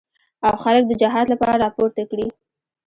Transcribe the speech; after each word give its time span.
او 0.47 0.53
خلک 0.63 0.83
د 0.87 0.91
جهاد 1.01 1.25
لپاره 1.33 1.61
راپورته 1.63 2.01
کړي. 2.11 2.27